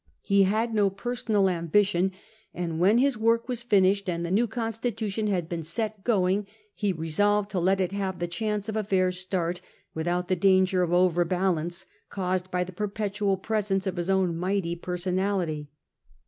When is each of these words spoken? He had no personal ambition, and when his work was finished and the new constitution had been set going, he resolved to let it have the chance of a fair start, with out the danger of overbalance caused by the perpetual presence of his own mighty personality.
He 0.23 0.45
had 0.45 0.73
no 0.73 0.89
personal 0.89 1.47
ambition, 1.47 2.11
and 2.55 2.79
when 2.79 2.97
his 2.97 3.19
work 3.19 3.47
was 3.47 3.61
finished 3.61 4.09
and 4.09 4.25
the 4.25 4.31
new 4.31 4.47
constitution 4.47 5.27
had 5.27 5.47
been 5.47 5.61
set 5.61 6.03
going, 6.03 6.47
he 6.73 6.91
resolved 6.91 7.51
to 7.51 7.59
let 7.59 7.79
it 7.79 7.91
have 7.91 8.17
the 8.17 8.27
chance 8.27 8.67
of 8.67 8.75
a 8.75 8.83
fair 8.83 9.11
start, 9.11 9.61
with 9.93 10.07
out 10.07 10.27
the 10.27 10.35
danger 10.35 10.81
of 10.81 10.91
overbalance 10.91 11.85
caused 12.09 12.49
by 12.49 12.63
the 12.63 12.73
perpetual 12.73 13.37
presence 13.37 13.85
of 13.85 13.97
his 13.97 14.09
own 14.09 14.35
mighty 14.35 14.75
personality. 14.75 15.69